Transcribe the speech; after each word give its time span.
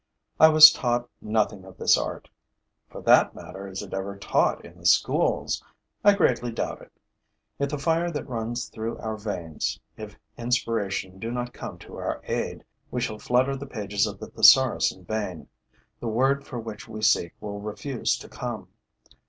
I 0.39 0.47
was 0.49 0.71
taught 0.71 1.07
nothing 1.21 1.63
of 1.63 1.77
this 1.77 1.95
art. 1.95 2.27
For 2.89 3.03
that 3.03 3.35
matter, 3.35 3.67
is 3.67 3.83
it 3.83 3.93
ever 3.93 4.17
taught 4.17 4.65
in 4.65 4.79
the 4.79 4.85
schools? 4.87 5.63
I 6.03 6.13
greatly 6.15 6.51
doubt 6.51 6.81
it. 6.81 6.91
If 7.59 7.69
the 7.69 7.77
fire 7.77 8.09
that 8.09 8.27
runs 8.27 8.65
through 8.67 8.97
our 8.97 9.15
veins, 9.15 9.79
if 9.97 10.17
inspiration 10.39 11.19
do 11.19 11.29
not 11.29 11.53
come 11.53 11.77
to 11.77 11.97
our 11.97 12.19
aid, 12.23 12.63
we 12.89 12.99
shall 12.99 13.19
flutter 13.19 13.55
the 13.55 13.67
pages 13.67 14.07
of 14.07 14.17
the 14.17 14.25
thesaurus 14.29 14.91
in 14.91 15.05
vain: 15.05 15.49
the 15.99 16.07
word 16.07 16.47
for 16.47 16.59
which 16.59 16.87
we 16.87 17.03
seek 17.03 17.33
will 17.39 17.61
refuse 17.61 18.17
to 18.17 18.27
come. 18.27 18.69